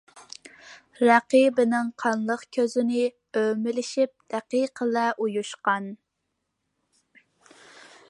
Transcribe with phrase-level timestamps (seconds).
[1.07, 3.03] رەقىبلىرىنىڭ قانلىق كۆزىنى
[3.41, 5.95] ئۆمىلىشىپ، دەقىقىلا ئۇيۇشقان.